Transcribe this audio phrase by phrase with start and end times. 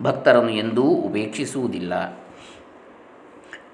[0.04, 1.94] ಭಕ್ತರನ್ನು ಎಂದೂ ಉಪೇಕ್ಷಿಸುವುದಿಲ್ಲ.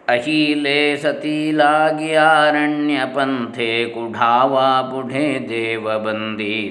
[0.08, 5.90] ಅಹೀಲೆ ಸತೀಲಾಗಿ ಅರಣ್ಯ ಪಂಥೆ ಕುಢಾವಾ ಪುಢೆ ದೇವ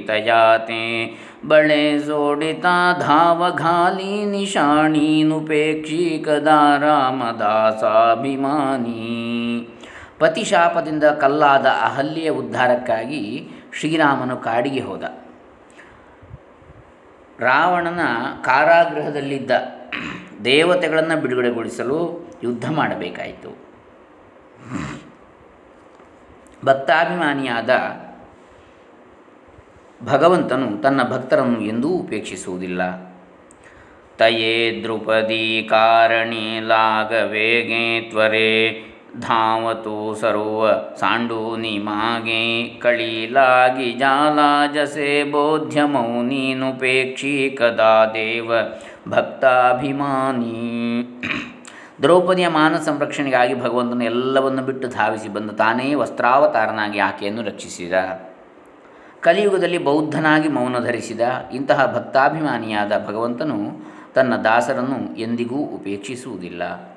[0.07, 0.83] ತಯಾತೆ
[1.49, 2.65] ಬಳೆ ಸೋಡಿತ
[2.99, 6.79] ಧಾವ ಘಾಲಿ ನಿಶಾಣೀನುಪೇಕ್ಷಿ ಕದಾ
[10.23, 15.05] ಪತಿಶಾಪದಿಂದ ಕಲ್ಲಾದ ಅಹಲ್ಯೆಯ ಉದ್ಧಾರಕ್ಕಾಗಿ ಶ್ರೀರಾಮನು ಕಾಡಿಗೆ ಹೋದ.
[17.41, 18.01] ರಾವಣನ
[18.45, 19.51] ಕಾರಾಗೃಹದಲ್ಲಿದ್ದ
[20.45, 21.99] ದೇವತೆಗಳನ್ನು ಬಿಡುಗಡೆಗೊಳಿಸಲು
[22.45, 23.51] ಯುದ್ಧ ಮಾಡಬೇಕಾಯಿತು.
[26.65, 27.71] ಭಕ್ತಾಭಿಮಾನಿಯಾದ
[30.07, 32.83] ಭಗವಂತನು ತನ್ನ ಭಕ್ತರನ್ನು ಎಂದೂ ಉಪೇಕ್ಷಿಸುವುದಿಲ್ಲ.
[34.19, 48.53] ತಯೇ ದ್ರುಪದಿ ಕಾರಣಿ ಲಾಗವೇಗೆ ತ್ವರೆ ಧಾವತು ಸರ್ವ ಸಾಂಡೂನಿ ಮಾಗೆ ಕಳೀಲಾಗಿ ಜಾಲಾಜಸೆ ಬೋಧ್ಯ ಮೌನೀನುಪೇಕ್ಷಿ ಕದಾ ದೇವ
[49.09, 50.53] ಭಕ್ತಾಭಿಮಾನಿ.
[52.03, 57.93] ದ್ರೌಪದಿಯ ಮಾನ ಸಂರಕ್ಷಣೆಗಾಗಿ ಭಗವಂತನು ಎಲ್ಲವನ್ನು ಬಿಟ್ಟು ಧಾವಿಸಿ ಬಂದು ತಾನೇ ವಸ್ತ್ರಾವತಾರನಾಗಿ ಆಕೆಯನ್ನು ರಕ್ಷಿಸಿದ.
[59.21, 61.21] ಕಲಿಯುಗದಲ್ಲಿ ಬೌದ್ಧನಾಗಿ ಮೌನ ಧರಿಸಿದ,
[61.55, 63.59] ಇಂತಹ ಭಕ್ತಾಭಿಮಾನಿಯಾದ ಭಗವಂತನು
[64.15, 66.92] ತನ್ನ ದಾಸರನ್ನು ಎಂದಿಗೂ ಉಪೇಕ್ಷಿಸುವುದಿಲ್ಲ.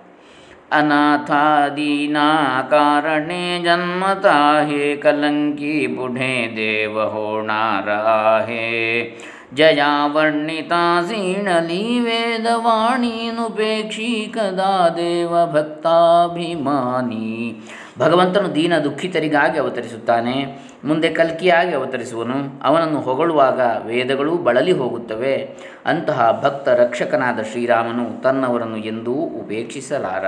[0.71, 9.15] ಅನಾಥಾದೀನಾ ಕಾರಣೆ ಜನ್ಮತಾ ಹೇ ಕಲಂಕಿ ಬುಢೆ ದೇವ ಹೋಣಾರಾಹೇ
[9.53, 17.55] ಜಯಾ ವರ್ಣಿತಾ ಸೀಣಲಿ ವೇದವಾಣೀನುಪೇಕ್ಷಿ ಕದಾ ದೇವ ಭಕ್ತಾಭಿಮಾನಿ
[17.99, 22.63] ಭಗವಂತನು ದೀನ ದುಃಖಿತರಿಗಾಗಿ ಅವತರಿಸುತ್ತಾನೆ, ಮುಂದೆ ಕಲ್ಕಿಯಾಗಿ ಅವತರಿಸುವನು.
[22.63, 25.49] ಅವನನ್ನು ಹೊಗಳುವಾಗ ವೇದಗಳೂ ಬಳಲಿ ಹೋಗುತ್ತವೆ.
[25.85, 30.25] ಅಂತಹ ಭಕ್ತ ರಕ್ಷಕನಾದ ಶ್ರೀರಾಮನು ತನ್ನವರನ್ನು ಎಂದೂ ಉಪೇಕ್ಷಿಸಲಾರ.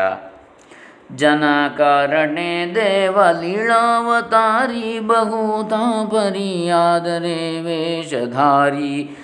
[1.15, 9.17] ಜನಕಾರಣೆ ದೇವಲೀಳಾವತಾರಿ ಬಹುತಾಪರಿ ಆದರೆ ವೇಷಧಾರಿ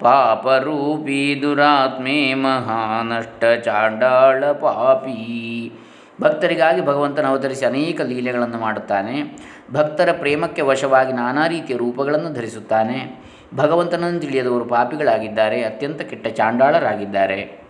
[0.00, 5.72] ಪಾಪರೂಪಿ ದುರಾತ್ಮೆ ಮಹಾನಷ್ಟ ಚಾಂಡಾಳ ಪಾಪಿ.
[6.20, 9.38] ಭಕ್ತರಿಗಾಗಿ ಭಗವಂತನ ಅವತರಿಸಿ ಅನೇಕ ಲೀಲೆಗಳನ್ನು ಮಾಡುತ್ತಾನೆ.
[9.72, 13.24] ಭಕ್ತರ ಪ್ರೇಮಕ್ಕೆ ವಶವಾಗಿ ನಾನಾ ರೀತಿಯ ರೂಪಗಳನ್ನು ಧರಿಸುತ್ತಾನೆ.
[13.56, 17.61] ಭಗವಂತನನ್ನು ತಿಳಿಯದವರು ಪಾಪಿಗಳಾಗಿದ್ದಾರೆ, ಅತ್ಯಂತ ಕೆಟ್ಟ ಚಾಂಡಾಳರಾಗಿದ್ದಾರೆ.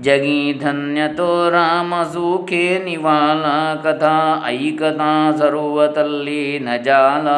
[0.00, 7.28] ಜಗಿ ಧನ್ಯತೋ ರಾಮ ಸುಖೇ ನಿವಾಲ, ಕಥಾ ಐಕತಾ ಸರ್ವತಲ್ಲಿ ನ ಜಾಲ.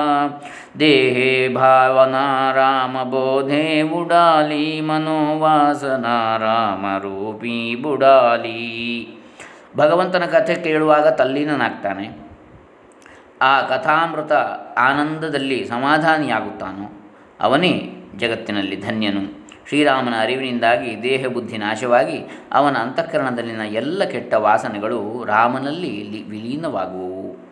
[0.81, 9.09] ದೇಹೇ ಭಾವನಾ ರಾಮ ಬೋಧೆ ಬುಡಾಲಿ, ಮನೋವಾಸನಾ ರಾಮ ರೂಪಿ ಬುಡಾಲಿ.
[9.77, 12.27] ಭಗವಂತನ ಕಥೆ ಕೇಳುವಾಗ ತಲ್ಲೀನನಾಗ್ತಾನೆ.
[13.43, 14.33] ಆ ಕಥಾಮೃತ
[14.79, 19.36] ಆನಂದದಲ್ಲಿ ಸಮಾಧಾನಿಯಾಗುತ್ತಾನೋ, ಅವನೇ ಜಗತ್ತಿನಲ್ಲಿ ಧನ್ಯನು.
[19.69, 22.19] ಶ್ರೀರಾಮನ ಅರಿವಿನಿಂದಾಗಿ ದೇಹ ಬುದ್ಧಿ ನಾಶವಾಗಿ
[22.53, 27.47] ಅವನ ಅಂತಃಕರಣದಲ್ಲಿನ ಎಲ್ಲ ಕೆಟ್ಟ ವಾಸನೆಗಳು ರಾಮನಲ್ಲಿ ವಿಲೀನವಾಗುವವು.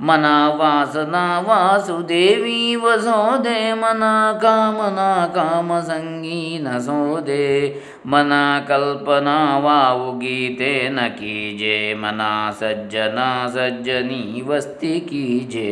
[0.00, 4.02] ಮನ ವಾಸನ ವಾಸುದೇವಿ ವಸೋದೆ, ಮನ
[4.38, 7.74] ಕಾಮನ ಕಾಮ ಸಂಗೀನ ಸೋದೆ,
[8.06, 8.32] ಮನ
[8.68, 12.20] ಕಲ್ಪನಾ ವಾವು ಗೀತೆ ನ ಕೀಜೆ, ಮನ
[12.60, 13.18] ಸಜ್ಜನ
[13.54, 15.68] ಸಜ್ಜನಿ ವಸ್ತಿ ಕೀಜೆ.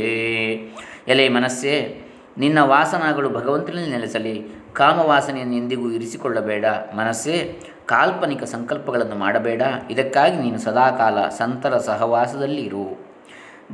[1.08, 2.04] ಎಲೆ ಮನಸ್ಸೇ,
[2.38, 6.64] ನಿನ್ನ ವಾಸನಗಳು ಭಗವಂತನಲ್ಲಿ ನೆಲೆಸಲಿ ಕಾಮವಾಸನೆಯನ್ನು ಎಂದಿಗೂ ಇರಿಸಿಕೊಳ್ಳಬೇಡ.
[6.96, 9.62] ಮನಸ್ಸೇ ಕಾಲ್ಪನಿಕ ಸಂಕಲ್ಪಗಳನ್ನು ಮಾಡಬೇಡ.
[9.90, 13.08] ಇದಕ್ಕಾಗಿ ನೀನು ಸದಾಕಾಲ ಸಂತರ ಸಹವಾಸದಲ್ಲಿ ಇರು.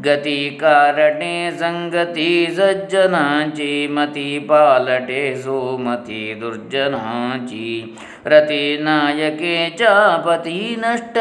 [0.02, 7.98] ಗತಿ ಕಾರಣೆ ಸಂಗತಿ ಸಜ್ಜನಾಂಚಿ, ಮತಿ ಪಾಲಟೆ ಸೋಮತಿ ದುರ್ಜನಾಂಚಿ.
[8.24, 11.16] ರತಿ ನಾಯಕೆ ಚಾಪತಿ ನಷ್ಟ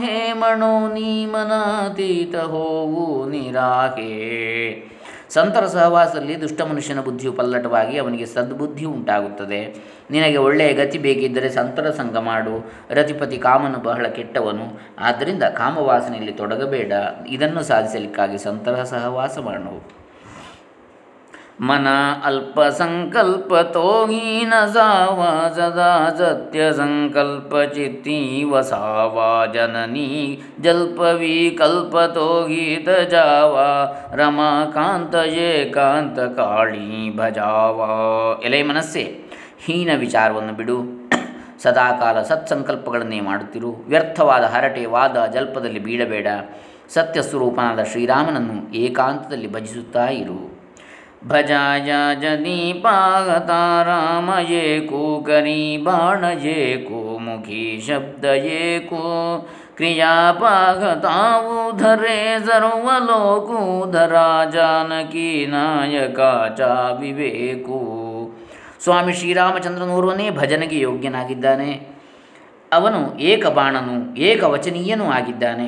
[0.00, 4.97] ಹೇಮಣೋ ನೀ ಮನಾತೀತ ಹೋವು ನಿರಾಹೇ.
[5.30, 9.74] ಸಂತರ ಸಹವಾಸದಲ್ಲಿ ದುಷ್ಟ ಮನುಷ್ಯನ ಬುದ್ಧಿಯು ಪಲ್ಲಟವಾಗಿ ಅವನಿಗೆ ಸದ್ಬುದ್ಧಿ ಉಂಟಾಗುತ್ತದೆ.
[10.10, 12.72] ನಿನಗೆ ಒಳ್ಳೆಯ ಗತಿ ಬೇಕಿದ್ದರೆ ಸಂತರ ಸಂಗ ಮಾಡು.
[12.90, 14.80] ರತಿಪತಿ ಕಾಮನು ಬಹಳ ಕೆಟ್ಟವನು.
[14.98, 16.92] ಆದ್ದರಿಂದ ಕಾಮವಾಸನೆಯಲ್ಲಿ ತೊಡಗಬೇಡ.
[17.28, 19.97] ಇದನ್ನು ಸಾಧಿಸಲಿಕ್ಕಾಗಿ ಸಂತರ ಸಹವಾಸ ಮಾಡು.
[21.60, 21.86] ಮನ
[22.24, 25.44] ಅಲ್ಪ ಸಂಕಲ್ಪ ತೋಹೀನ ಸಾವ
[26.18, 33.58] ಸತ್ಯ ಸಂಕಲ್ಪ ಚಿತ್ತೀವ ವಸಾವ ಜನನಿ ಜಲ್ಪ ವಿಕಲ್ಪ ತೋಗೀತ ಜಾವ
[34.14, 37.80] ರಮಾಕಾಂತ ಏಕಾಂತ ಕಾಳಿ ಭಜಾವ
[38.42, 39.18] ಎಲೆ ಮನಸ್ಸೆ,
[39.58, 41.10] ಹೀನ ವಿಚಾರವನ್ನು ಬಿಡು.
[41.62, 43.84] ಸದಾಕಾಲ ಸತ್ಸಂಕಲ್ಪಗಳನ್ನೇ ಮಾಡುತ್ತಿರು.
[43.88, 46.26] ವ್ಯರ್ಥವಾದ ಹರಟೆ ವಾದ ಜಲ್ಪದಲ್ಲಿ ಬೀಳಬೇಡ.
[46.88, 50.57] ಸತ್ಯ ಸ್ವರೂಪನಾದ ಶ್ರೀರಾಮನನ್ನು ಏಕಾಂತದಲ್ಲಿ ಭಜಿಸುತ್ತಾ ಇರು.
[51.27, 51.89] ಭಜಾಯ
[52.21, 56.57] ಜನಿ ಪಾಗತಾ ರಾಮಯೇ ಕೋ ಕರಿ ಬಾಣಯೇ
[56.87, 59.03] ಕೋ ಮುಖಿ ಶಬ್ದಯೇ ಕೋ
[59.75, 62.17] ಕ್ರಿಯಾ ಪಾಗತಾವು ಧರೆ
[62.47, 66.19] ಸರ್ವಲೋಕೂಧರಾ ಜಾನಕಿ ನಾಯಕ
[66.57, 66.61] ಚ
[66.99, 67.79] ವಿವೇಕು
[68.83, 71.71] ಸ್ವಾಮಿ ಶ್ರೀರಾಮಚಂದ್ರನೋರ್ವನೇ ಭಜನೆಗೆ ಯೋಗ್ಯನಾಗಿದ್ದಾನೆ
[72.71, 75.67] ಅವನು ಏಕಬಾಣನು ಏಕವಚನೀಯನೂ ಆಗಿದ್ದಾನೆ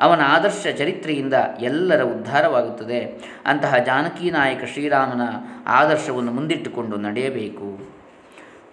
[0.00, 3.30] ಅವನ ಆದರ್ಶ ಚರಿತ್ರೆಯಿಂದ ಎಲ್ಲರ ಉದ್ಧಾರವಾಗುತ್ತದೆ.
[3.46, 5.20] ಅಂತಹ ಜಾನಕಿ ನಾಯಕ ಶ್ರೀರಾಮನ
[5.66, 8.00] ಆದರ್ಶವನ್ನು ಮುಂದಿಟ್ಟುಕೊಂಡು ನಡೆಯಬೇಕು.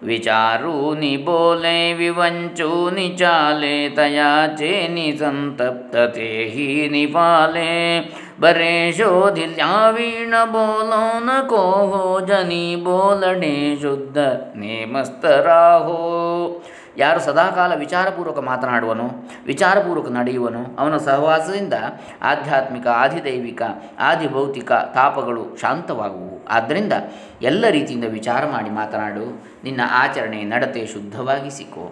[0.02, 8.00] ವಿಚಾರು ನಿ ಬೋಲೆ ವಿವಂಚು ನಿ ಚಾಲೆ ತಯಾಚೆ ನಿ ಸಂತಪ್ತತೆ ಹಿ ನಿ ಪಾಲೆ.
[8.40, 14.18] ಬರೇ ಶೋಧಿಲ್ಯಾವೀಣ ಬೋಲೋ ನ ಕೋಹೋ ಜನಿ ಬೋಲಡೆ ಶುದ್ಧ
[14.56, 15.98] ನೇಮಸ್ತರಾಹೋ
[16.98, 19.06] ಯಾರು ಸದಾಕಾಲ ವಿಚಾರಪೂರ್ವಕ ಮಾತನಾಡುವನು,
[19.46, 21.74] ವಿಚಾರಪೂರ್ವಕ ನಡೆಯುವನು, ಅವನ ಸಹವಾಸದಿಂದ
[22.22, 23.62] ಆಧ್ಯಾತ್ಮಿಕ ಆದಿದೈವಿಕ
[23.98, 26.44] ಆದಿಭೌತಿಕ ತಾಪಗಳು ಶಾಂತವಾಗುವು.
[26.48, 26.92] ಆದ್ದರಿಂದ
[27.42, 29.24] ಎಲ್ಲ ರೀತಿಯಿಂದ ವಿಚಾರ ಮಾಡಿ ಮಾತನಾಡು,
[29.64, 31.86] ನಿನ್ನ ಆಚರಣೆ ನಡತೆ ಶುದ್ಧವಾಗಿಸಿಕೋ.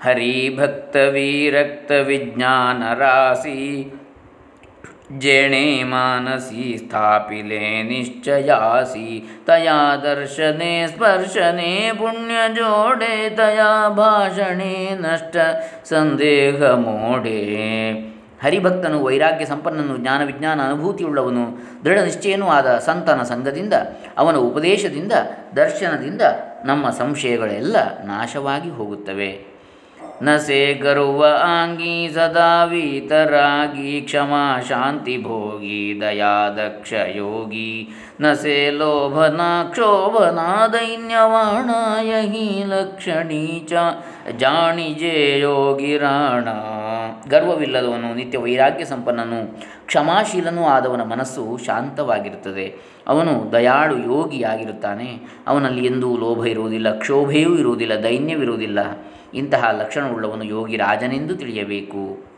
[0.00, 3.58] ಹರಿ ಭಕ್ತ ವಿರಕ್ತ ವಿಜ್ಞಾನ ರಾಶಿ
[5.21, 9.07] जेणे मानसी स्थापिले निश्चयासी
[9.47, 14.73] तया दर्शने स्पर्शने पुण्यजोडे तया ಭಾಷಣೆ
[15.03, 15.35] ನಷ್ಟ
[15.83, 17.39] ಸಂದೇಹ ಮೋಡೆ
[18.43, 21.43] ಹರಿಭಕ್ತನು ವೈರಾಗ್ಯ ಸಂಪನ್ನನು ಜ್ಞಾನ ವಿಜ್ಞಾನ ಅನುಭೂತಿಯುಳ್ಳವನು
[21.85, 23.75] ದೃಢ ನಿಶ್ಚಯನೂ ಆದ ಸಂತನ ಸಂಘದಿಂದ
[24.17, 25.13] ಅವನ ಉಪದೇಶದಿಂದ
[25.55, 26.23] ದರ್ಶನದಿಂದ
[26.65, 29.29] ನಮ್ಮ ಸಂಶಯಗಳೆಲ್ಲ ನಾಶವಾಗಿ ಹೋಗುತ್ತವೆ
[30.22, 37.88] ನಸೆ ಗರುವ ಆಂಗಿ ಸದಾ ವೀತರಾಗಿ, ಕ್ಷಮಾ ಶಾಂತಿ ಭೋಗಿ ದಯಾ ದಕ್ಷ ಯೋಗಿ.
[38.20, 43.72] ನಸೆ ಲೋಭನ ಕ್ಷೋಭನಾ ದೈನ್ಯವಾಣಾಯ ಹಿ ಲಕ್ಷಣೀ ಚ
[44.36, 46.44] ಜಾಣಿಜೆ ಯೋಗಿ ರಾಣ.
[47.30, 52.98] ಗರ್ವವಿಲ್ಲದವನು ನಿತ್ಯ ವೈರಾಗ್ಯ ಸಂಪನ್ನನು, ಕ್ಷಮಾಶೀಲನೂ ಆದವನ ಮನಸ್ಸು ಶಾಂತವಾಗಿರುತ್ತದೆ.
[53.08, 55.20] ಅವನು ದಯಾಳು ಯೋಗಿಯಾಗಿರುತ್ತಾನೆ.
[55.46, 58.78] ಅವನಲ್ಲಿ ಎಂದೂ ಲೋಭ ಇರುವುದಿಲ್ಲ, ಕ್ಷೋಭೆಯೂ ಇರುವುದಿಲ್ಲ, ದೈನ್ಯವಿರುವುದಿಲ್ಲ.
[59.34, 62.28] ಇಂತಹ ಲಕ್ಷಣವುಳ್ಳವನು ಯೋಗಿ ರಾಜನೆಂದು ತಿಳಿಯಬೇಕು.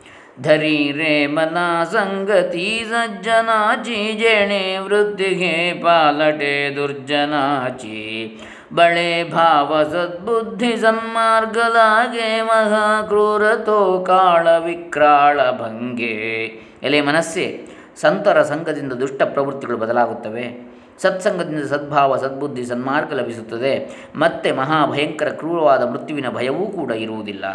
[0.41, 8.39] ಧರಿ ರೇ ಮನ ಸಂಗತಿ ಸಜ್ಜನಾಚಿ ಜೇಣೆ ವೃದ್ಧಿಗೆ ಪಾಲಟೆ ದುರ್ಜನಾಚಿ
[8.73, 16.43] ಬಳೆ ಭಾವ ಸದ್ಬುದ್ಧಿ ಸನ್ಮಾರ್ಗಲಾಗೆ ಮಹಾ ಕ್ರೂರತೋ ಕಾಳ ವಿಕ್ರಾಳ ಭಂಗೆ.
[16.83, 17.67] ಎಲೆ ಮನಸ್ಸೆ
[18.01, 20.70] ಸಂತರ ಸಂಘದಿಂದ ದುಷ್ಟ ಪ್ರವೃತ್ತಿಗಳು ಬದಲಾಗುತ್ತವೆ.
[21.01, 23.89] ಸತ್ಸಂಗದಿಂದ ಸದ್ಭಾವ, ಸದ್ಬುದ್ಧಿ, ಸನ್ಮಾರ್ಗ ಲಭಿಸುತ್ತದೆ.
[24.15, 27.45] ಮತ್ತೆ ಮಹಾಭಯಂಕರ ಕ್ರೂರವಾದ ಮೃತ್ಯುವಿನ ಭಯವೂ ಕೂಡ ಇರುವುದಿಲ್ಲ.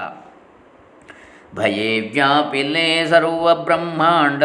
[1.57, 4.43] ಭಯೇ ವ್ಯಾಪಿಲೇ ಸರ್ವ ಬ್ರಹ್ಮಾಂಡ,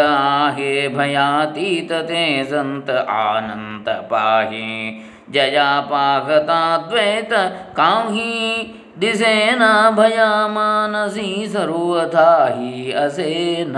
[0.55, 7.34] ಹೇ ಭಯಾತೀತತೆ ಸಂತ ಆನಂತ ಪಾಹಿ ಜಯಾಪಾಕತಾದ್ವೈತ
[7.75, 13.75] ಕಾಂಹಿ, ದಿಸೇನ ಭಯ ಮಾನಸಿ ಸರ್ವಥಾಹಿ ಅಸೇನ.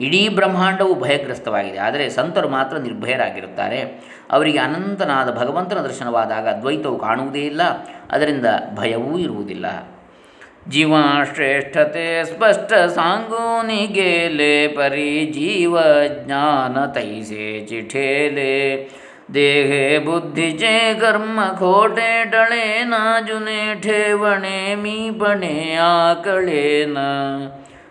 [0.00, 1.78] ಇಡೀ ಬ್ರಹ್ಮಾಂಡವು ಭಯಗ್ರಸ್ತವಾಗಿದೆ.
[1.78, 3.80] ಆದರೆ ಸಂತರು ಮಾತ್ರ ನಿರ್ಭಯರಾಗಿರುತ್ತಾರೆ.
[4.30, 7.62] ಅವರಿಗೆ ಅನಂತನಾದ ಭಗವಂತನ ದರ್ಶನವಾದಾಗ ದ್ವೈತವು ಕಾಣುವುದೇ ಇಲ್ಲ.
[8.10, 9.66] ಅದರಿಂದ ಭಯವೂ ಇರುವುದಿಲ್ಲ.
[10.68, 10.94] ಜೀವ
[11.34, 15.80] ಶ್ರೇಷ್ಠತೆ ಸ್ಪಷ್ಟ ಸಾಂಗೋನಿ ಗೇಲೆ ಪರಿ ಜೀವ
[16.24, 18.90] ಜ್ಞಾನ ತೈಸೆ ಚಿಠೇಲೆ
[19.34, 26.98] ದೇಹೆ ಬುದ್ಧಿ ಚೇ ಕರ್ಮ ಖೋಟೆ ಟಳೆ ನಾಜುನೆ ಠೇವಣೆ ಮೀಪಣೆ ಆಕಳೇನ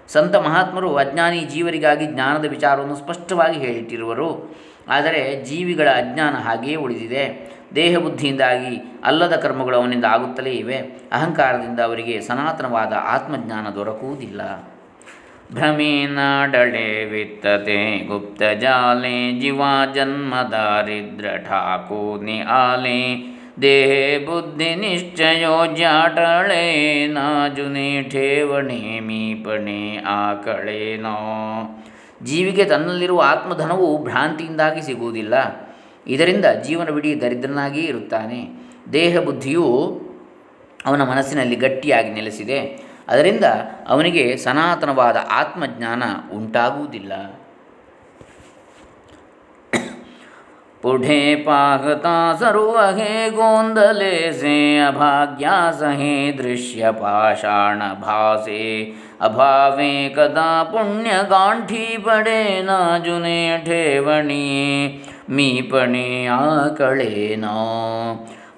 [0.08, 4.56] ಸಂತ ಮಹಾತ್ಮರು ಅಜ್ಞಾನಿ ಜೀವರಿಗಾಗಿ ಜ್ಞಾನದ ವಿಚಾರವನ್ನು ಸ್ಪಷ್ಟವಾಗಿ ಹೇಳಿಟ್ಟಿರುವರು.
[4.88, 7.56] ಆದರೆ ಜೀವಿಗಳ ಅಜ್ಞಾನ ಹಾಗೆಯೇ ಉಳಿದಿದೆ.
[7.76, 10.78] ದೇಹ ಬುದ್ಧಿಯಿಂದಾಗಿ ಅಲ್ಲದ ಕರ್ಮಗಳು ಅವನಿಂದ ಆಗುತ್ತಲೇ ಇವೆ.
[11.12, 14.76] ಅಹಂಕಾರದಿಂದ ಅವರಿಗೆ ಸನಾತನವಾದ ಆತ್ಮಜ್ಞಾನ ದೊರಕುವುದಿಲ್ಲ.
[15.54, 29.00] ಭ್ರಮೇನಾಡಳೆ ವಿತ್ತತೆ ಗುಪ್ತ ಜಾಲೆ ಜೀವಾ ಜನ್ಮ ದಾರಿದ್ರ ಠಾಕೂನಿ ಆಲೆ ದೇಹೆ ಬುದ್ಧಿ ನಿಶ್ಚಯೋ ಜಾಟಳೆ ನಾಜುನೆ ಠೇವಣೆ
[29.00, 31.18] ಮೀಪಣೆ ಆಕಳೇನೋ
[32.24, 35.34] ಜೀವಿಗೆ ತನ್ನಲ್ಲಿರುವ ಆತ್ಮಧನವು ಭ್ರಾಂತಿಯಿಂದಾಗಿ ಸಿಗುವುದಿಲ್ಲ.
[36.08, 38.50] ಇದರಿಂದ ಜೀವನವಿಡೀ ದರಿದ್ರನಾಗಿ ಇರುತ್ತಾನೆ.
[38.94, 40.02] ದೇಹ ಬುದ್ಧಿಯು
[40.86, 42.60] ಅವನ ಮನಸ್ಸಿನಲ್ಲಿ ಗಟ್ಟಿಯಾಗಿ ನೆಲೆಸಿದೆ.
[43.08, 43.44] ಅದರಿಂದ
[43.88, 47.14] ಅವನಿಗೆ ಸನಾತನವಾದ ಆತ್ಮಜ್ಞಾನ ಉಂಟಾಗುವುದಿಲ್ಲ.
[50.85, 58.63] पुढे पाहता सर्व हे गोंदले से अभाग्यास हे दृश्य पाषाण भासे
[59.21, 64.45] अभावे कदा पुण्य गांठी पडे ना जुने ठेवणी
[65.37, 66.07] ಮೀಪಣೆ
[66.37, 67.57] ಆಕಳೇನೋ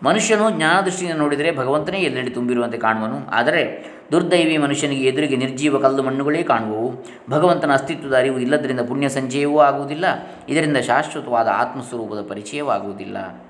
[0.05, 3.63] ಮನುಷ್ಯನು ಜ್ಞಾನದೃಷ್ಟಿಯಿಂದ ನೋಡಿದರೆ ಭಗವಂತನೇ ಎಲ್ಲೆಡೆ ತುಂಬಿರುವಂತೆ ಕಾಣುವನು ಆದರೆ
[4.12, 7.06] ದುರ್ದೈವಿ ಮನುಷ್ಯನಿಗೆ ಎದುರಿಗೆ ನಿರ್ಜೀವ ಕಲ್ಲು ಮಣ್ಣುಗಳೇ ಕಾಣುವವು.
[7.30, 10.06] ಭಗವಂತನ ಅಸ್ತಿತ್ವದ ಅರಿವು ಇಲ್ಲದರಿಂದ ಪುಣ್ಯ ಸಂಚಯವೂ ಆಗುವುದಿಲ್ಲ.
[10.50, 13.48] ಇದರಿಂದ ಶಾಶ್ವತವಾದ ಆತ್ಮಸ್ವರೂಪದ ಪರಿಚಯವಾಗುವುದಿಲ್ಲ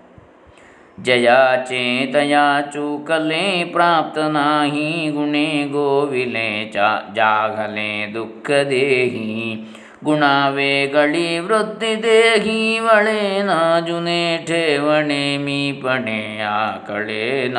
[1.04, 1.30] ಜಯ
[1.66, 2.36] ಚೇತಯ
[2.74, 6.78] ಚೂಕಲೆ ಪ್ರಾಪ್ತ ನಾಹಿ ಗುಣೆ ಗೋವಿಲೆ ಚ
[7.16, 9.56] ಜಾಗಲೆ ದುಃಖ ದೇಹಿ.
[10.04, 17.58] ಗುಣಾವೇಗಳಿ ವೃತ್ತಿ ದೇಹಿ ವಳೆ ನಾಜುನೆ ಠೇವಣೆ ಮೀಪಣೆ ಆಕಳೇನ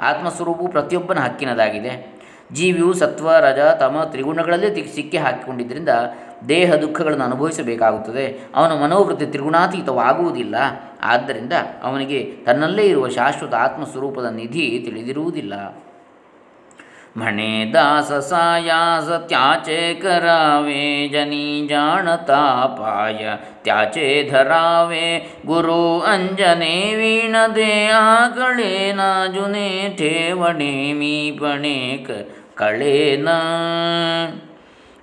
[0.00, 2.20] ಆತ್ಮಸ್ವರೂಪವು ಪ್ರತಿಯೊಬ್ಬನ ಹಕ್ಕಿನದಾಗಿದೆ.
[2.52, 5.88] ಜೀವಿಯು ಸತ್ವ, ರಜ, ತಮ ತ್ರಿಗುಣಗಳಲ್ಲೇ ಸಿಕ್ಕಿ ಹಾಕಿಕೊಂಡಿದ್ದರಿಂದ
[6.48, 8.40] ದೇಹ ದುಃಖಗಳನ್ನು ಅನುಭವಿಸಬೇಕಾಗುತ್ತದೆ.
[8.54, 10.54] ಅವನ ಮನೋವೃತ್ತಿ ತ್ರಿಗುಣಾತೀತವಾಗುವುದಿಲ್ಲ.
[11.02, 11.52] ಆದ್ದರಿಂದ
[11.82, 15.54] ಅವನಿಗೆ ತನ್ನಲ್ಲೇ ಇರುವ ಶಾಶ್ವತ ಆತ್ಮಸ್ವರೂಪದ ನಿಧಿ ತಿಳಿದಿರುವುದಿಲ್ಲ.
[17.15, 22.43] म्हणे दास सायास त्याचे करावे जनी जाणता
[22.79, 23.35] पाय
[23.65, 29.69] त्याचे धरावे गुरु अंजने वीण दे आकळे ना जुने
[29.99, 31.77] ठेवणे मी पणे
[32.57, 33.29] ಕಳೇನ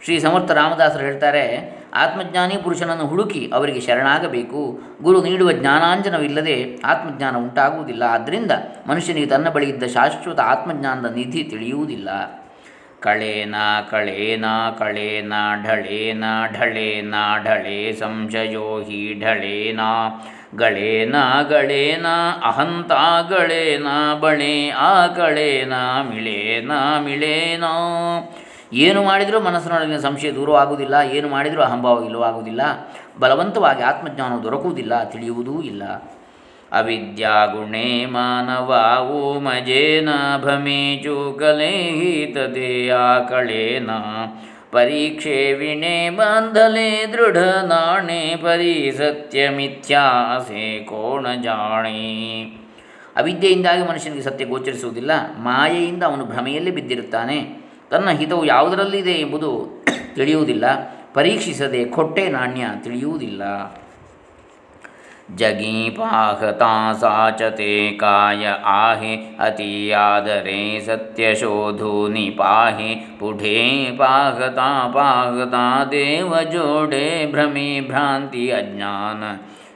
[0.02, 1.44] ಶ್ರೀ ಸಮರ್ಥ ರಾಮದಾಸರು ಹೇಳ್ತಾರೆ
[1.94, 4.79] ಆತ್ಮಜ್ಞಾನಿ ಪುರುಷನನ್ನು ಹುಡುಕಿ ಅವರಿಗೆ ಶರಣಾಗಬೇಕು.
[5.01, 8.03] ಗುರು ನೀಡುವ ಜ್ಞಾನಾಂಜನವಿಲ್ಲದೆ ಆತ್ಮಜ್ಞಾನ ಉಂಟಾಗುವುದಿಲ್ಲ.
[8.03, 8.51] ಆದ್ದರಿಂದ
[8.88, 12.10] ಮನುಷ್ಯನಿಗೆ ತನ್ನ ಬಳಿ ಇದ್ದ ಶಾಶ್ವತ ಆತ್ಮಜ್ಞಾನದ ನಿಧಿ ತಿಳಿಯುವುದಿಲ್ಲ.
[13.00, 13.56] ಕಳೇನ
[13.89, 14.46] ಕಳೇನ
[14.79, 19.79] ಕಳೇನ, ಢಳೇನ ಢಳೇನ, ಢಳೇ ಸಂಶಯೋ ಹಿ ಢಳೇನ,
[20.56, 21.15] ಗಳೇನ
[21.50, 22.06] ಗಳೇನ,
[22.44, 22.91] ಅಹಂತ,
[23.29, 23.88] ಗಳೇನ
[24.20, 25.74] ಬಳೆ ಆ ಕಳೇನ
[26.10, 26.72] ಮಿಳೇನ
[27.03, 27.63] ಮಿಳೇನ
[28.74, 32.62] ಏನು ಮಾಡಿದರೂ ಮನಸ್ಸಿನೊಳಗಿನ ಸಂಶಯ ದೂರವಾಗುವುದಿಲ್ಲ ಏನು ಮಾಡಿದರೂ ಅಹಂಭಾವ ಇಲ್ಲವಾಗುವುದಿಲ್ಲ
[33.19, 35.83] ಬಲವಂತವಾಗಿ ಆತ್ಮಜ್ಞಾನವು ದೊರಕುವುದಿಲ್ಲ, ತಿಳಿಯುವುದೂ ಇಲ್ಲ.
[36.71, 40.09] ಅವಿದ್ಯಾ ಗುಣೇ ಮಾನವ, ಓಮಜೇನ
[40.43, 42.95] ಭಮೇಜು ಚೂಕಲೆ ಹಿತದೆಯ
[43.29, 43.89] ಕಳೇನ
[44.71, 52.43] ಪರೀಕ್ಷೆ ವಿಣೆ ಬಂಧಲೆ ದೃಢ ನಾಣೆ, ಪರಿ ಸತ್ಯ ಮಿಥ್ಯಾಸೆ ಕೋಣ ಜಾಣೆ.
[53.15, 57.66] ಅವಿದ್ಯೆಯಿಂದಾಗಿ ಮನುಷ್ಯನಿಗೆ ಸತ್ಯ ಗೋಚರಿಸುವುದಿಲ್ಲ, ಮಾಯೆಯಿಂದ ಅವನು ಭ್ರಮೆಯಲ್ಲಿ ಬಿದ್ದಿರುತ್ತಾನೆ.
[57.89, 59.84] ತನ್ನ ಹಿತವು ಯಾವುದರಲ್ಲಿದೆ ಎಂಬುದು
[60.15, 60.65] ತಿಳಿಯುವುದಿಲ್ಲ.
[61.13, 63.44] ಪರೀಕ್ಷಿಸದೆ ಕೊಟ್ಟೆ ನಾಣ್ಯ ತಿಳಿಯುವುದಿಲ್ಲ.
[65.36, 78.51] ಜಗಿ ಪಾಹತಾ ಸಾಚತೆ ಕಾಯ ಆಹೆ ಅತಿಯಾದರೆ ಸತ್ಯಶೋಧು ನಿಪಾಹೆ ಪುಢೇ ಪಾಹತಾ ಪಾಹತಾ ದೇವ ಜೋಡೆ ಭ್ರಮೆ ಭ್ರಾಂತಿ
[78.51, 79.24] ಅಜ್ಞಾನ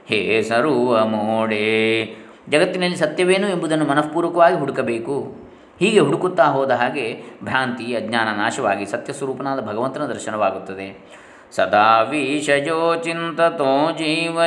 [0.09, 2.03] ಹೇ ಸರ್ವ ಮೋಡೆ.
[2.49, 5.40] ಜಗತ್ತಿನಲ್ಲಿ ಸತ್ಯವೇನು ಎಂಬುದನ್ನು ಮನಃಪೂರ್ವಕವಾಗಿ ಹುಡುಕಬೇಕು.
[5.81, 11.09] ಹೀಗೆ ಹುಡುಕುತ್ತಾ ಹೋದ ಹಾಗೆ ಭ್ರಾಂತಿ ಅಜ್ಞಾನ ನಾಶವಾಗಿ ಸತ್ಯಸ್ವರೂಪನಾದ ಭಗವಂತನ ದರ್ಶನವಾಗುತ್ತದೆ.
[11.55, 14.39] ಸದಾ ವಿಷಯೋ ಚಿಂತತೋ ಜೀವ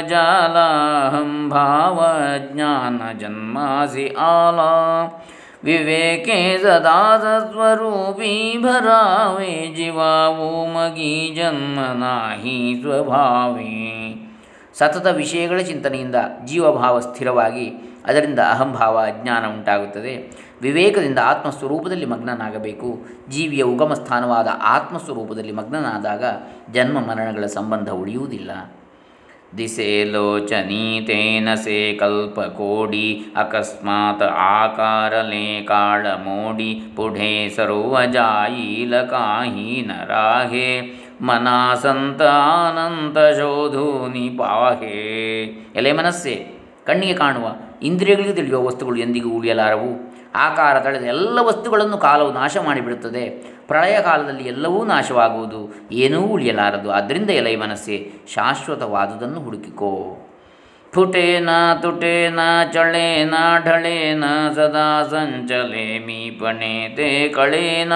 [1.48, 2.06] ಭಾವ
[2.52, 4.58] ಜ್ಞಾನ ಜನ್ಮಾಸಿ ಆಲ.
[5.64, 7.18] ವಿವೇಕೆ ಸದಾ
[7.52, 14.14] ಸ್ವರೂಪಿ ಭರಾವೆ ಜೀವಾವೋ ಮಗಿ ಜನ್ಮ ನಾಹಿ ಸ್ವಭಾವೇ.
[14.74, 16.14] ಸತತ ವಿಷಯಗಳ ಚಿಂತನೆಯಿಂದ
[16.44, 20.44] ಜೀವಭಾವ ಸ್ಥಿರವಾಗಿ ಅದರಿಂದ ಅಹಂಭಾವ, ಅಜ್ಞಾನ ಉಂಟಾಗುತ್ತದೆ.
[20.62, 23.06] ವಿವೇಕದಿಂದ ಆತ್ಮಸ್ವರೂಪದಲ್ಲಿ ಮಗ್ನನಾಗಬೇಕು.
[23.28, 26.24] ಜೀವಿಯ ಉಗಮ ಸ್ಥಾನವಾದ ಆತ್ಮಸ್ವರೂಪದಲ್ಲಿ ಮಗ್ನನಾದಾಗ
[26.72, 28.50] ಜನ್ಮ ಮರಣಗಳ ಸಂಬಂಧ ಉಳಿಯುವುದಿಲ್ಲ.
[29.58, 40.80] ದಿಸೆ ಲೋಚನೀತೇನ ಸೇ ಕಲ್ಪಕೋಡಿ ಅಕಸ್ಮಾತ್ ಆಕಾರಲೆ ಲೇಕಾಳ ಮೋಡಿ, ಪುಢೆ ಸರ್ವಜಾಯಿಲ ಕಾಹೀನ ರಾಹೆ
[41.20, 45.44] ಮನಾಸಂತ ಆನಂತ ಶೋಧೂನಿ ಪಾಹೆ.
[45.76, 46.53] ಎಲೆ ಮನಸ್ಸೆ
[46.86, 47.48] ಕಣ್ಣಿಗೆ ಕಾಣುವ
[47.82, 50.14] ಇಂದ್ರಿಯಗಳಿಗೆ ತಿಳಿಯುವ ವಸ್ತುಗಳು ಎಂದಿಗೂ ಉಳಿಯಲಾರವು.
[50.34, 53.30] ಆಕಾರ ತಳೆದ ಎಲ್ಲ ವಸ್ತುಗಳನ್ನು ಕಾಲವು ನಾಶ ಮಾಡಿಬಿಡುತ್ತದೆ.
[53.66, 56.90] ಪ್ರಳಯ ಕಾಲದಲ್ಲಿ ಎಲ್ಲವೂ ನಾಶವಾಗುವುದು, ಏನೂ ಉಳಿಯಲಾರದು.
[56.90, 60.28] ಆದ್ದರಿಂದ ಎಲೈ ಮನಸ್ಸೇ, ಶಾಶ್ವತವಾದುದನ್ನು ಹುಡುಕಿಕೋ.
[60.92, 61.48] ಫುಟೇನ
[61.82, 62.38] ತುಟೇನ,
[62.72, 64.24] ಚಳೇನ, ಢಳೇನ,
[64.54, 67.92] ಸದಾ ಸಂಚಲೆ ಮೀಪಣೆ ತೇ ಕಳೇನ.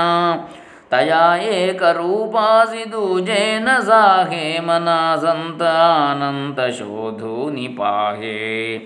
[2.92, 4.88] ದೂಜೇನ ಸಾಹೆ ಮನ
[5.20, 5.62] ಸಂತ
[6.10, 8.76] ಅನಂತ ಶೋಧು ನಿಪಾಹೆ.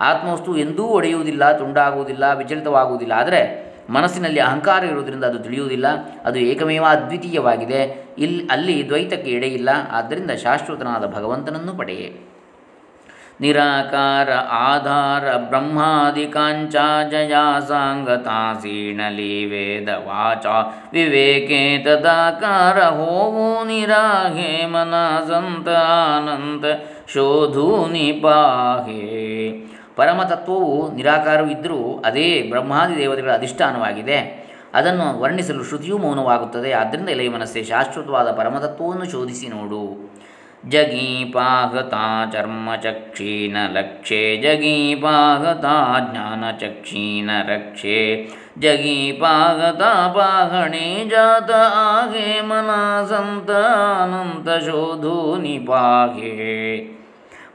[0.00, 3.12] ಆತ್ಮವಸ್ತು ಎಂದೂ ಒಡೆಯುವುದಿಲ್ಲ, ತುಂಡಾಗುವುದಿಲ್ಲ, ವಿಚಲಿತವಾಗುವುದಿಲ್ಲ.
[3.12, 5.86] ಆದರೆ ಮನಸ್ಸಿನಲ್ಲಿ ಅಹಂಕಾರ ಇರುವುದರಿಂದ ಅದು ತಿಳಿಯುವುದಿಲ್ಲ.
[6.24, 8.06] ಅದು ಏಕಮೇವ ಅದ್ವಿತೀಯವಾಗಿದೆ.
[8.18, 9.68] ಇಲ್ಲಿ ಅಲ್ಲಿ ದ್ವೈತಕ್ಕೆ ಎಡೆಯಿಲ್ಲ.
[9.92, 12.37] ಆದ್ದರಿಂದ ಶಾಶ್ವತನಾದ ಭಗವಂತನನ್ನು ಪಡೆಯೇ.
[13.40, 16.74] ನಿರಾಕಾರ, ಆಧಾರ ಬ್ರಹ್ಮಾದಿಕಾಂಚ
[17.10, 20.46] ಜಯಾ ಸಾಂಗತಾಸೀಣಲಿ ವೇದ ವಾಚ,
[20.92, 24.94] ವಿವೇಕೆ ತದಾಕಾರ, ಹೋವು ನಿರಾಹೇ ಮನ
[25.28, 26.64] ಸಂತ ಆನಂತ,
[27.12, 29.02] ಶೋಧೂನಿ ನಿಪಾಹೇ
[29.96, 34.48] ಪರಮತತ್ವವು ನಿರಾಕಾರವಿದ್ದರೂ ಅದೇ ಬ್ರಹ್ಮಾದಿ ದೇವತೆಗಳ ಅಧಿಷ್ಠಾನವಾಗಿದೆ.
[34.74, 36.72] ಅದನ್ನು ವರ್ಣಿಸಲು ಶ್ರುತಿಯೂ ಮೌನವಾಗುತ್ತದೆ.
[36.72, 40.12] ಆದ್ದರಿಂದ ಎಲೆಯ ಮನಸ್ಸೇ ಶಾಶ್ವತವಾದ ಪರಮತತ್ವವನ್ನು ಶೋಧಿಸಿ ನೋಡು.
[40.68, 48.24] ಜಗೀಪಾಗತಾ ಚರ್ಮಚಕ್ಷೀನ ಲಕ್ಷೆ ಜಗೀಪಾಗತಾ ಜ್ಞಾನಚಕ್ಷೀನ ರಕ್ಷೆ
[48.58, 49.82] ಜಗೀಪಾಗತ
[50.16, 52.70] ಪಾಹಣೆ ಜಾತ ಆಗೆ ಮನ
[53.04, 53.50] ಸಂತ
[54.02, 56.76] ಅನಂತ ಶೋಧು ನಿಪಾಹೆ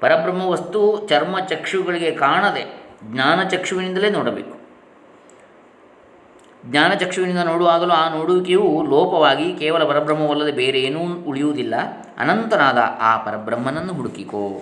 [0.01, 2.63] ಪರಬ್ರಹ್ಮ ವಸ್ತು ಚರ್ಮ ಚಕ್ಷುಗಳಿಗೆ ಕಾಣದೆ
[3.11, 4.62] ಜ್ಞಾನಚಕ್ಷುವಿನಿಂದಲೇ ನೋಡಬೇಕು.
[6.65, 11.75] ಜ್ಞಾನಚಕ್ಷುವಿನಿಂದ ನೋಡುವಾಗಲೂ ಆ ನೋಡುವಿಕೆಯು ಲೋಪವಾಗಿ ಕೇವಲ ಪರಬ್ರಹ್ಮವಲ್ಲದೆ ಬೇರೆ ಏನೂ ಉಳಿಯುವುದಿಲ್ಲ.
[12.17, 14.61] ಅನಂತನಾದ ಆ ಪರಬ್ರಹ್ಮನನ್ನು ಹುಡುಕಿಕೋ.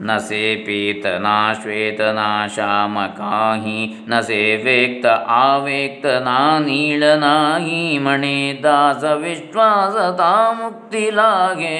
[0.00, 7.98] ನಸೇ ಸೇ ಪೀತ ನಾ ಶ್ವೇತ ನಾ ಶಾಮ ಕಾಹಿ ನಸೇ ಸೇ ವೇಕ್ತ ಆವೇಕ್ತ ನಾ ನೀಳ ನಾಹಿ
[7.98, 11.76] ಶೋಧೂನಿ ದಾಸ ವಿಶ್ವಾಸ ತಾ ಮುಕ್ತಿ ಲಾಗೆ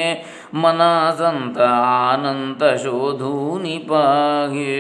[0.54, 0.82] ಮನ
[1.18, 4.78] ಸಂತ ಆನಂತ ಶೋಧೂ ನಿಪಾಹೇ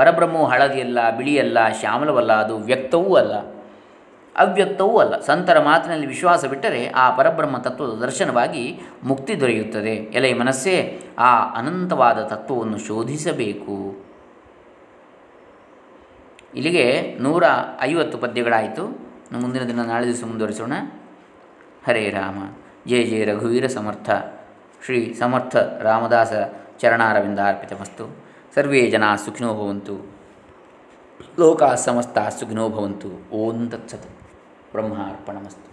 [0.00, 3.34] ಪರಬ್ರಹ್ಮವು ಹಳದಿಯಲ್ಲ, ಬಿಳಿಯಲ್ಲ, ಶ್ಯಾಮಲವಲ್ಲ, ಅದು ವ್ಯಕ್ತವೂ ಅಲ್ಲ,
[4.36, 5.20] ಅವ್ಯಕ್ತವೂ ಅಲ್ಲ.
[5.20, 8.64] ಸಂತರ ಮಾತಿನಲ್ಲಿ ವಿಶ್ವಾಸ ಬಿಟ್ಟರೆ ಆ ಪರಬ್ರಹ್ಮ ತತ್ವದ ದರ್ಶನವಾಗಿ
[9.02, 9.94] ಮುಕ್ತಿ ದೊರೆಯುತ್ತದೆ.
[10.18, 10.76] ಎಲೆ ಮನಸ್ಸೇ,
[11.18, 13.76] ಆ ಅನಂತವಾದ ತತ್ವವನ್ನು ಶೋಧಿಸಬೇಕು.
[16.54, 17.44] ಇಲ್ಲಿಗೆ ನೂರ
[17.80, 18.84] ಐವತ್ತು ಪದ್ಯಗಳಾಯಿತು.
[19.40, 20.72] ಮುಂದಿನ ದಿನ ನಾಳೆ ದಿವಸ ಮುಂದುವರಿಸೋಣ.
[21.88, 22.38] ಹರೇ ರಾಮ.
[22.86, 24.10] ಜಯ ಜಯ ರಘುವೀರ ಸಮರ್ಥ.
[24.84, 26.32] ಶ್ರೀ ಸಮರ್ಥ ರಾಮದಾಸ
[26.78, 29.94] ಚರಣಾರವಿಂದಾರ್ಪಿತಮಸ್ತು ಸರ್ವೇ ಜನ ಸುಖಿನೋ ಭವಂತು.
[31.38, 33.30] ಲೋಕ ಸಮಸ್ತ ಸುಖಿನೋ ಭವಂತು.
[33.32, 34.04] ಓಂ ತತ್ಸತ್.
[34.72, 35.69] ಬ್ರಹ್ಮಾರ್ಪಣಮಸ್ತು.